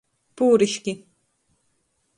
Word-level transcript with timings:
Pūriški. 0.41 0.95